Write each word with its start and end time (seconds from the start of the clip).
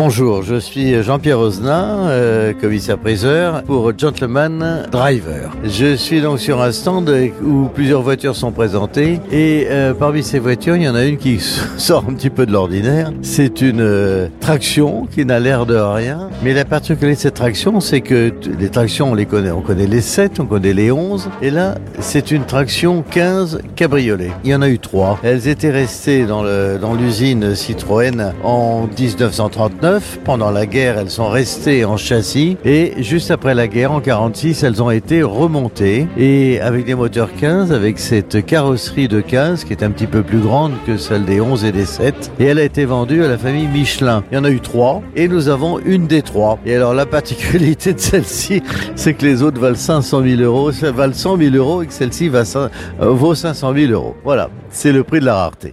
Bonjour, 0.00 0.44
je 0.44 0.54
suis 0.60 1.02
Jean-Pierre 1.02 1.40
Ozna, 1.40 2.06
euh, 2.06 2.52
commissaire-priseur 2.52 3.64
pour 3.64 3.92
Gentleman 3.98 4.86
Driver. 4.92 5.50
Je 5.64 5.96
suis 5.96 6.20
donc 6.20 6.38
sur 6.38 6.62
un 6.62 6.70
stand 6.70 7.12
où 7.44 7.64
plusieurs 7.64 8.02
voitures 8.02 8.36
sont 8.36 8.52
présentées 8.52 9.18
et 9.32 9.66
euh, 9.68 9.94
parmi 9.94 10.22
ces 10.22 10.38
voitures, 10.38 10.76
il 10.76 10.84
y 10.84 10.88
en 10.88 10.94
a 10.94 11.04
une 11.04 11.16
qui 11.16 11.40
sort 11.76 12.04
un 12.08 12.14
petit 12.14 12.30
peu 12.30 12.46
de 12.46 12.52
l'ordinaire. 12.52 13.10
C'est 13.22 13.60
une 13.60 13.80
euh, 13.80 14.28
traction 14.38 15.08
qui 15.12 15.24
n'a 15.26 15.40
l'air 15.40 15.66
de 15.66 15.74
rien, 15.74 16.30
mais 16.44 16.54
la 16.54 16.64
particularité 16.64 17.16
de 17.16 17.22
cette 17.22 17.34
traction, 17.34 17.80
c'est 17.80 18.00
que 18.00 18.32
les 18.56 18.68
tractions, 18.68 19.10
on 19.10 19.14
les 19.16 19.26
connaît. 19.26 19.50
On 19.50 19.62
connaît 19.62 19.88
les 19.88 20.00
7, 20.00 20.38
on 20.38 20.46
connaît 20.46 20.74
les 20.74 20.92
11, 20.92 21.28
et 21.42 21.50
là, 21.50 21.74
c'est 21.98 22.30
une 22.30 22.44
traction 22.44 23.02
15 23.02 23.62
cabriolet. 23.74 24.30
Il 24.44 24.50
y 24.50 24.54
en 24.54 24.62
a 24.62 24.68
eu 24.68 24.78
trois. 24.78 25.18
Elles 25.24 25.48
étaient 25.48 25.72
restées 25.72 26.24
dans 26.24 26.94
l'usine 26.94 27.56
Citroën 27.56 28.32
en 28.44 28.86
1939 28.96 29.87
pendant 30.24 30.50
la 30.50 30.66
guerre, 30.66 30.98
elles 30.98 31.10
sont 31.10 31.28
restées 31.28 31.84
en 31.84 31.96
châssis 31.96 32.56
et 32.64 33.02
juste 33.02 33.30
après 33.30 33.54
la 33.54 33.68
guerre, 33.68 33.92
en 33.92 34.00
46, 34.00 34.62
elles 34.62 34.82
ont 34.82 34.90
été 34.90 35.22
remontées 35.22 36.06
et 36.16 36.60
avec 36.60 36.84
des 36.84 36.94
moteurs 36.94 37.30
15, 37.34 37.72
avec 37.72 37.98
cette 37.98 38.44
carrosserie 38.44 39.08
de 39.08 39.20
15 39.20 39.64
qui 39.64 39.72
est 39.72 39.82
un 39.82 39.90
petit 39.90 40.06
peu 40.06 40.22
plus 40.22 40.40
grande 40.40 40.72
que 40.86 40.96
celle 40.96 41.24
des 41.24 41.40
11 41.40 41.64
et 41.64 41.72
des 41.72 41.84
7 41.84 42.32
et 42.38 42.44
elle 42.44 42.58
a 42.58 42.64
été 42.64 42.84
vendue 42.84 43.24
à 43.24 43.28
la 43.28 43.38
famille 43.38 43.66
Michelin. 43.66 44.22
Il 44.30 44.34
y 44.36 44.38
en 44.38 44.44
a 44.44 44.50
eu 44.50 44.60
trois 44.60 45.02
et 45.16 45.28
nous 45.28 45.48
avons 45.48 45.78
une 45.78 46.06
des 46.06 46.22
trois. 46.22 46.58
Et 46.64 46.74
alors 46.74 46.94
la 46.94 47.06
particularité 47.06 47.94
de 47.94 48.00
celle-ci, 48.00 48.62
c'est 48.94 49.14
que 49.14 49.24
les 49.24 49.42
autres 49.42 49.60
valent 49.60 49.74
500 49.74 50.22
000 50.22 50.42
euros, 50.42 50.72
ça 50.72 50.92
valent 50.92 51.12
100 51.12 51.36
000 51.38 51.56
euros 51.56 51.82
et 51.82 51.86
que 51.86 51.92
celle-ci 51.92 52.30
euh, 52.32 52.68
vaut 53.00 53.34
500 53.34 53.74
000 53.74 53.92
euros. 53.92 54.16
Voilà, 54.24 54.50
c'est 54.70 54.92
le 54.92 55.02
prix 55.02 55.20
de 55.20 55.24
la 55.24 55.34
rareté. 55.34 55.66